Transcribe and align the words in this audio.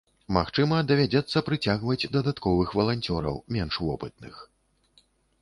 Магчыма, 0.35 0.77
давядзецца 0.91 1.43
прыцягваць 1.49 2.09
дадатковых 2.15 2.73
валанцёраў, 2.81 3.35
менш 3.59 3.73
вопытных. 3.91 4.35